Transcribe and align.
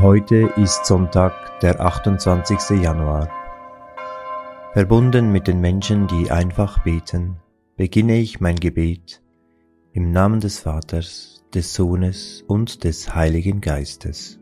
Heute 0.00 0.48
ist 0.56 0.86
Sonntag, 0.86 1.58
der 1.58 1.80
28. 1.80 2.80
Januar. 2.80 3.28
Verbunden 4.72 5.32
mit 5.32 5.48
den 5.48 5.60
Menschen, 5.60 6.06
die 6.06 6.30
einfach 6.30 6.84
beten, 6.84 7.38
beginne 7.76 8.18
ich 8.18 8.40
mein 8.40 8.54
Gebet 8.54 9.20
im 9.92 10.12
Namen 10.12 10.38
des 10.38 10.60
Vaters, 10.60 11.44
des 11.52 11.74
Sohnes 11.74 12.44
und 12.46 12.84
des 12.84 13.12
Heiligen 13.12 13.60
Geistes. 13.60 14.38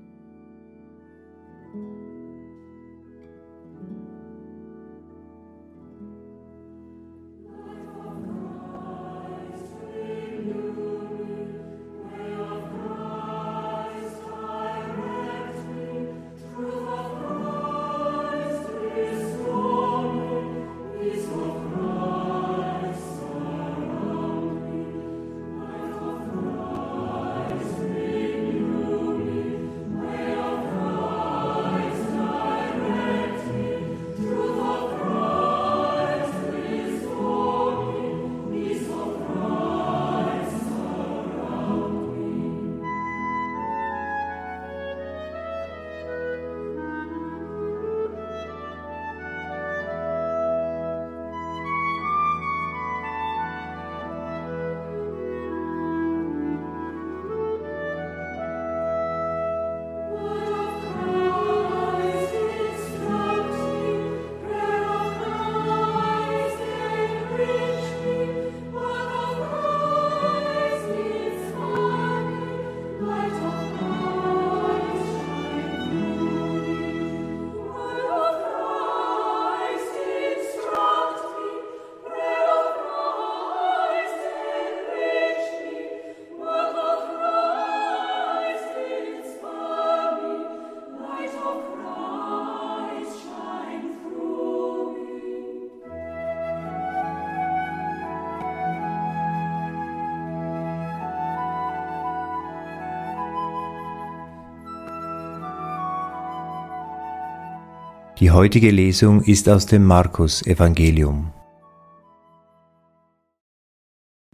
Die 108.19 108.31
heutige 108.31 108.71
Lesung 108.71 109.21
ist 109.21 109.47
aus 109.47 109.67
dem 109.67 109.85
Markus 109.85 110.41
Evangelium. 110.47 111.35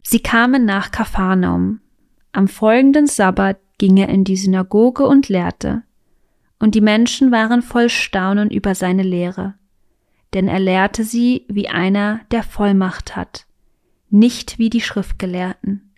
Sie 0.05 0.21
kamen 0.21 0.65
nach 0.65 0.93
Kapharnaum. 0.93 1.81
Am 2.31 2.47
folgenden 2.47 3.09
Sabbat 3.09 3.59
ging 3.79 3.97
er 3.97 4.09
in 4.09 4.23
die 4.23 4.37
Synagoge 4.37 5.05
und 5.05 5.29
lehrte. 5.29 5.83
Und 6.61 6.77
die 6.77 6.81
Menschen 6.81 7.33
waren 7.33 7.61
voll 7.61 7.89
Staunen 7.89 8.53
über 8.53 8.77
seine 8.77 9.03
Lehre. 9.03 9.55
Denn 10.33 10.47
er 10.47 10.61
lehrte 10.61 11.03
sie 11.03 11.45
wie 11.49 11.69
einer, 11.69 12.21
der 12.31 12.45
Vollmacht 12.45 13.17
hat, 13.17 13.47
nicht 14.11 14.61
wie 14.61 14.71
die 14.71 14.81
Schriftgelehrten. 14.81 15.93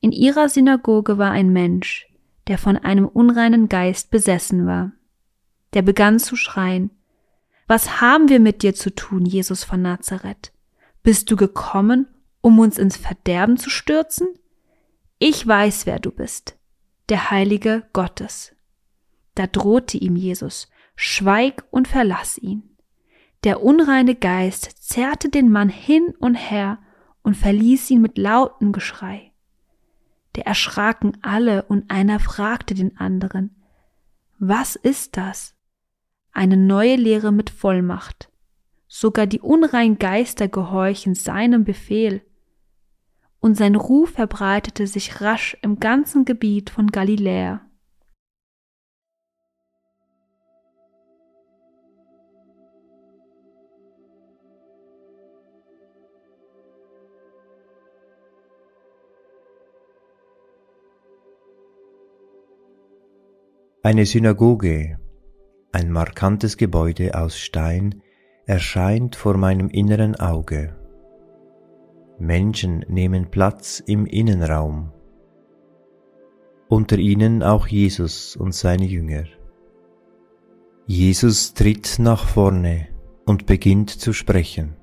In 0.00 0.12
ihrer 0.12 0.48
Synagoge 0.48 1.18
war 1.18 1.30
ein 1.30 1.52
Mensch, 1.52 2.06
der 2.46 2.56
von 2.56 2.78
einem 2.78 3.06
unreinen 3.06 3.68
Geist 3.68 4.10
besessen 4.10 4.66
war. 4.66 4.92
Der 5.74 5.82
begann 5.82 6.18
zu 6.18 6.36
schreien, 6.36 6.90
was 7.66 8.00
haben 8.00 8.28
wir 8.28 8.40
mit 8.40 8.62
dir 8.62 8.74
zu 8.74 8.94
tun, 8.94 9.24
Jesus 9.24 9.64
von 9.64 9.82
Nazareth? 9.82 10.52
Bist 11.02 11.30
du 11.30 11.36
gekommen, 11.36 12.06
um 12.40 12.58
uns 12.58 12.78
ins 12.78 12.96
Verderben 12.96 13.56
zu 13.56 13.70
stürzen? 13.70 14.28
Ich 15.18 15.46
weiß, 15.46 15.86
wer 15.86 15.98
du 15.98 16.10
bist, 16.10 16.58
der 17.08 17.30
Heilige 17.30 17.84
Gottes. 17.92 18.54
Da 19.34 19.46
drohte 19.46 19.96
ihm 19.96 20.16
Jesus, 20.16 20.68
schweig 20.96 21.64
und 21.70 21.88
verlass 21.88 22.38
ihn. 22.38 22.76
Der 23.44 23.62
unreine 23.62 24.14
Geist 24.14 24.64
zerrte 24.80 25.28
den 25.28 25.50
Mann 25.50 25.68
hin 25.68 26.14
und 26.18 26.34
her 26.34 26.78
und 27.22 27.36
verließ 27.36 27.90
ihn 27.90 28.02
mit 28.02 28.18
lautem 28.18 28.72
Geschrei. 28.72 29.32
Da 30.34 30.42
erschraken 30.42 31.18
alle 31.22 31.64
und 31.64 31.90
einer 31.90 32.20
fragte 32.20 32.74
den 32.74 32.96
anderen, 32.96 33.56
was 34.38 34.76
ist 34.76 35.16
das? 35.16 35.54
Eine 36.32 36.56
neue 36.56 36.96
Lehre 36.96 37.30
mit 37.30 37.50
Vollmacht. 37.50 38.30
Sogar 38.88 39.26
die 39.26 39.40
unreinen 39.40 39.98
Geister 39.98 40.48
gehorchen 40.48 41.14
seinem 41.14 41.64
Befehl. 41.64 42.22
Und 43.40 43.56
sein 43.56 43.74
Ruf 43.74 44.10
verbreitete 44.10 44.86
sich 44.86 45.20
rasch 45.20 45.56
im 45.62 45.80
ganzen 45.80 46.24
Gebiet 46.24 46.70
von 46.70 46.88
Galiläa. 46.88 47.60
Eine 63.84 64.06
Synagoge 64.06 65.01
ein 65.72 65.90
markantes 65.90 66.58
Gebäude 66.58 67.18
aus 67.18 67.38
Stein 67.38 68.02
erscheint 68.46 69.16
vor 69.16 69.36
meinem 69.36 69.68
inneren 69.70 70.16
Auge. 70.16 70.76
Menschen 72.18 72.84
nehmen 72.88 73.30
Platz 73.30 73.82
im 73.84 74.04
Innenraum, 74.06 74.92
unter 76.68 76.98
ihnen 76.98 77.42
auch 77.42 77.66
Jesus 77.66 78.36
und 78.36 78.54
seine 78.54 78.84
Jünger. 78.84 79.24
Jesus 80.86 81.54
tritt 81.54 81.98
nach 81.98 82.26
vorne 82.26 82.88
und 83.24 83.46
beginnt 83.46 83.90
zu 83.90 84.12
sprechen. 84.12 84.76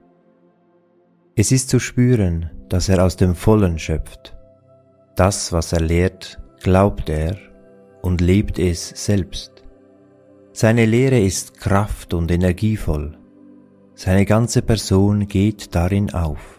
Es 1.35 1.51
ist 1.51 1.69
zu 1.69 1.79
spüren, 1.79 2.49
dass 2.67 2.89
er 2.89 3.03
aus 3.03 3.15
dem 3.15 3.35
Vollen 3.35 3.77
schöpft. 3.79 4.35
Das, 5.15 5.53
was 5.53 5.71
er 5.71 5.81
lehrt, 5.81 6.41
glaubt 6.61 7.09
er 7.09 7.37
und 8.01 8.21
lebt 8.21 8.59
es 8.59 8.89
selbst. 8.89 9.58
Seine 10.61 10.85
Lehre 10.85 11.17
ist 11.17 11.57
kraft 11.57 12.13
und 12.13 12.29
energievoll. 12.29 13.17
Seine 13.95 14.25
ganze 14.25 14.61
Person 14.61 15.25
geht 15.29 15.73
darin 15.73 16.13
auf. 16.13 16.58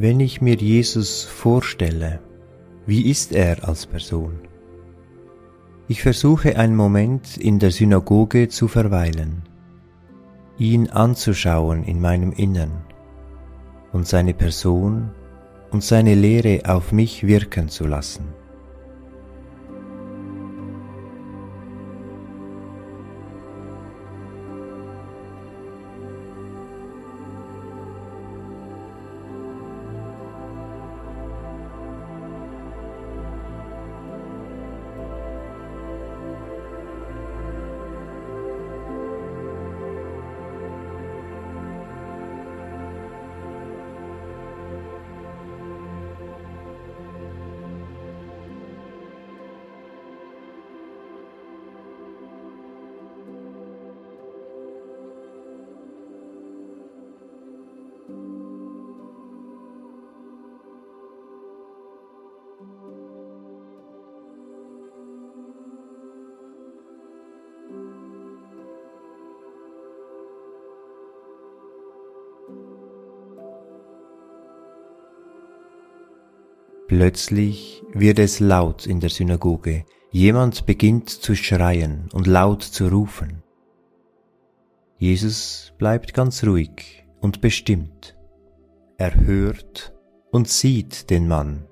Wenn 0.00 0.20
ich 0.20 0.40
mir 0.40 0.54
Jesus 0.54 1.24
vorstelle, 1.24 2.20
wie 2.86 3.10
ist 3.10 3.32
er 3.32 3.66
als 3.66 3.84
Person? 3.84 4.38
Ich 5.88 6.02
versuche 6.02 6.56
einen 6.56 6.76
Moment 6.76 7.36
in 7.36 7.58
der 7.58 7.72
Synagoge 7.72 8.46
zu 8.46 8.68
verweilen, 8.68 9.42
ihn 10.56 10.88
anzuschauen 10.88 11.82
in 11.82 12.00
meinem 12.00 12.30
Innern 12.30 12.84
und 13.92 14.06
seine 14.06 14.34
Person 14.34 15.10
und 15.72 15.82
seine 15.82 16.14
Lehre 16.14 16.60
auf 16.72 16.92
mich 16.92 17.26
wirken 17.26 17.68
zu 17.68 17.84
lassen. 17.88 18.37
Plötzlich 76.88 77.84
wird 77.92 78.18
es 78.18 78.40
laut 78.40 78.86
in 78.86 78.98
der 78.98 79.10
Synagoge. 79.10 79.84
Jemand 80.10 80.64
beginnt 80.64 81.10
zu 81.10 81.34
schreien 81.36 82.08
und 82.14 82.26
laut 82.26 82.62
zu 82.62 82.88
rufen. 82.88 83.42
Jesus 84.96 85.74
bleibt 85.76 86.14
ganz 86.14 86.42
ruhig 86.44 87.04
und 87.20 87.42
bestimmt. 87.42 88.16
Er 88.96 89.14
hört 89.14 89.94
und 90.32 90.48
sieht 90.48 91.10
den 91.10 91.28
Mann. 91.28 91.66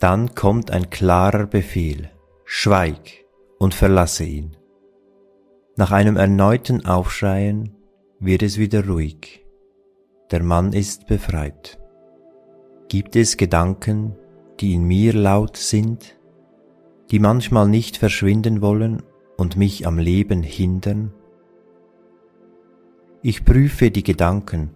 Dann 0.00 0.34
kommt 0.34 0.70
ein 0.70 0.90
klarer 0.90 1.46
Befehl. 1.46 2.10
Schweig 2.44 3.24
und 3.58 3.74
verlasse 3.74 4.24
ihn. 4.24 4.54
Nach 5.76 5.92
einem 5.92 6.18
erneuten 6.18 6.84
Aufschreien 6.84 7.74
wird 8.18 8.42
es 8.42 8.58
wieder 8.58 8.86
ruhig. 8.86 9.46
Der 10.30 10.42
Mann 10.42 10.74
ist 10.74 11.06
befreit. 11.06 11.79
Gibt 12.90 13.14
es 13.14 13.36
Gedanken, 13.36 14.16
die 14.58 14.74
in 14.74 14.82
mir 14.82 15.12
laut 15.12 15.56
sind, 15.56 16.18
die 17.12 17.20
manchmal 17.20 17.68
nicht 17.68 17.96
verschwinden 17.96 18.62
wollen 18.62 19.04
und 19.36 19.56
mich 19.56 19.86
am 19.86 20.00
Leben 20.00 20.42
hindern? 20.42 21.12
Ich 23.22 23.44
prüfe 23.44 23.92
die 23.92 24.02
Gedanken, 24.02 24.70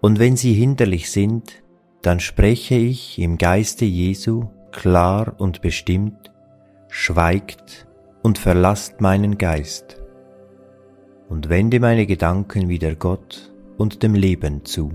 und 0.00 0.20
wenn 0.20 0.36
sie 0.36 0.52
hinderlich 0.52 1.10
sind, 1.10 1.64
dann 2.00 2.20
spreche 2.20 2.76
ich 2.76 3.18
im 3.18 3.38
Geiste 3.38 3.86
Jesu 3.86 4.44
klar 4.70 5.34
und 5.38 5.62
bestimmt, 5.62 6.32
schweigt 6.90 7.88
und 8.22 8.38
verlasst 8.38 9.00
meinen 9.00 9.36
Geist 9.36 10.00
und 11.28 11.48
wende 11.48 11.80
meine 11.80 12.06
Gedanken 12.06 12.68
wieder 12.68 12.94
Gott 12.94 13.52
und 13.78 14.04
dem 14.04 14.14
Leben 14.14 14.64
zu. 14.64 14.92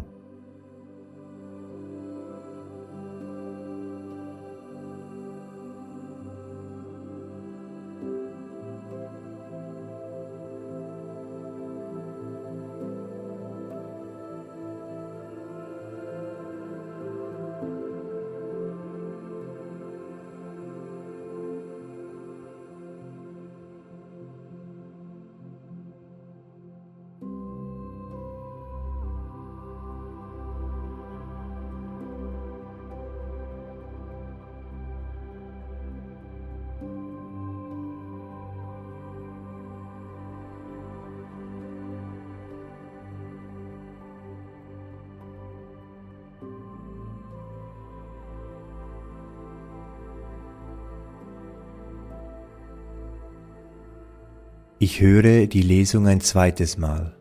Ich 54.89 55.01
höre 55.01 55.47
die 55.47 55.63
Lesung 55.63 56.07
ein 56.07 56.21
zweites 56.21 56.77
Mal 56.77 57.13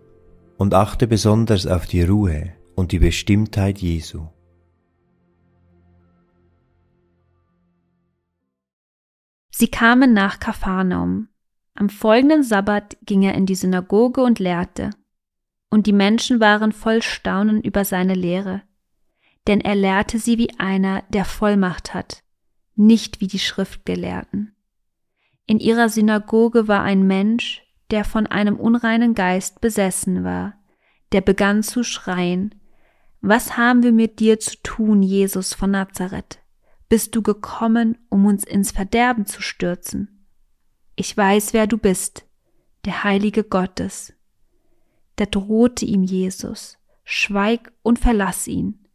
und 0.57 0.73
achte 0.73 1.09
besonders 1.09 1.67
auf 1.67 1.87
die 1.87 2.05
Ruhe 2.05 2.53
und 2.77 2.93
die 2.93 3.01
Bestimmtheit 3.01 3.79
Jesu. 3.79 4.29
Sie 9.51 9.67
kamen 9.67 10.13
nach 10.13 10.39
Kapharnaum. 10.39 11.27
Am 11.75 11.89
folgenden 11.89 12.45
Sabbat 12.45 12.99
ging 13.05 13.25
er 13.25 13.35
in 13.35 13.47
die 13.47 13.57
Synagoge 13.57 14.23
und 14.23 14.39
lehrte. 14.39 14.91
Und 15.69 15.89
die 15.89 15.93
Menschen 15.93 16.39
waren 16.39 16.71
voll 16.71 17.03
Staunen 17.03 17.61
über 17.63 17.85
seine 17.85 18.15
Lehre. 18.15 18.63
Denn 19.49 19.61
er 19.61 19.75
lehrte 19.75 20.21
sie 20.21 20.39
wie 20.39 20.57
einer, 20.61 21.03
der 21.09 21.25
Vollmacht 21.25 21.95
hat, 21.95 22.23
nicht 22.77 23.21
wie 23.21 23.27
die 23.27 23.41
Schriftgelehrten. 23.41 24.56
In 25.47 25.61
ihrer 25.61 25.89
Synagoge 25.89 26.69
war 26.69 26.83
ein 26.83 27.07
Mensch, 27.07 27.63
der 27.91 28.05
von 28.05 28.27
einem 28.27 28.57
unreinen 28.57 29.15
Geist 29.15 29.61
besessen 29.61 30.25
war, 30.25 30.55
der 31.13 31.21
begann 31.21 31.63
zu 31.63 31.85
schreien, 31.85 32.55
Was 33.21 33.57
haben 33.57 33.83
wir 33.83 33.93
mit 33.93 34.19
dir 34.19 34.39
zu 34.41 34.57
tun, 34.63 35.03
Jesus 35.03 35.55
von 35.55 35.71
Nazareth? 35.71 36.41
Bist 36.89 37.15
du 37.15 37.23
gekommen, 37.23 37.99
um 38.09 38.27
uns 38.27 38.45
ins 38.45 38.71
Verderben 38.73 39.27
zu 39.27 39.43
stürzen? 39.43 40.27
Ich 40.95 41.17
weiß, 41.17 41.53
wer 41.53 41.67
du 41.67 41.79
bist, 41.79 42.27
der 42.85 43.05
Heilige 43.05 43.45
Gottes. 43.45 44.13
Da 45.17 45.27
drohte 45.27 45.85
ihm 45.85 46.03
Jesus, 46.03 46.79
Schweig 47.05 47.73
und 47.83 47.99
verlass 47.99 48.47
ihn. 48.49 48.87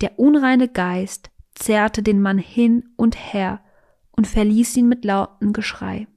Der 0.00 0.18
unreine 0.18 0.68
Geist 0.68 1.30
zerrte 1.54 2.02
den 2.02 2.20
Mann 2.20 2.38
hin 2.38 2.90
und 2.96 3.16
her 3.32 3.62
und 4.16 4.26
verließ 4.26 4.76
ihn 4.76 4.88
mit 4.88 5.04
lautem 5.04 5.52
Geschrei. 5.52 6.08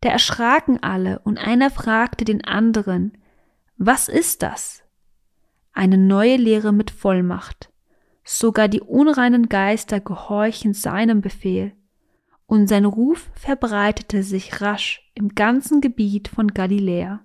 Da 0.00 0.10
erschraken 0.10 0.82
alle, 0.82 1.18
und 1.20 1.38
einer 1.38 1.70
fragte 1.70 2.24
den 2.24 2.44
anderen, 2.44 3.18
was 3.76 4.08
ist 4.08 4.42
das? 4.42 4.82
Eine 5.72 5.98
neue 5.98 6.36
Lehre 6.36 6.72
mit 6.72 6.90
Vollmacht. 6.90 7.70
Sogar 8.24 8.68
die 8.68 8.80
unreinen 8.80 9.48
Geister 9.48 10.00
gehorchen 10.00 10.74
seinem 10.74 11.20
Befehl, 11.20 11.72
und 12.46 12.66
sein 12.66 12.84
Ruf 12.84 13.30
verbreitete 13.34 14.22
sich 14.22 14.60
rasch 14.60 15.10
im 15.14 15.34
ganzen 15.34 15.80
Gebiet 15.80 16.28
von 16.28 16.48
Galiläa. 16.48 17.24